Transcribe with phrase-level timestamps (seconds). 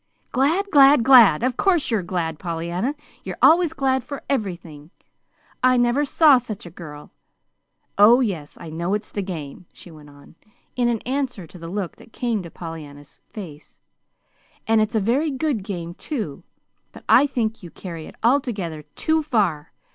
[0.31, 1.43] "Glad glad glad!
[1.43, 2.95] Of course you're glad, Pollyanna.
[3.23, 4.89] You're always glad for everything.
[5.61, 7.11] I never saw such a girl.
[7.99, 10.33] Oh, yes, I know it's the game," she went on,
[10.75, 13.79] in answer to the look that came to Pollyanna's face.
[14.65, 16.41] "And it's a very good game, too;
[16.93, 19.71] but I think you carry it altogether too far.